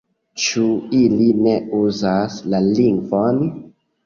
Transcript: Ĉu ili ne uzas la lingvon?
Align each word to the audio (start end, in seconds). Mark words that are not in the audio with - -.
Ĉu 0.43 0.63
ili 0.99 1.27
ne 1.49 1.53
uzas 1.81 2.39
la 2.55 2.63
lingvon? 2.71 3.41